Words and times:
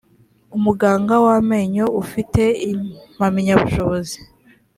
umuganga 0.57 1.13
w 1.23 1.25
amenyo 1.37 1.85
ufite 2.01 2.43
impamyabushobozi 2.69 4.17